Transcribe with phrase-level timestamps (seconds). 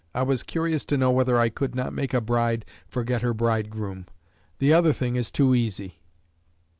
[0.15, 4.07] I was curious to know whether I could not make a bride forget her bridegroom.
[4.57, 5.99] The other thing is too easy."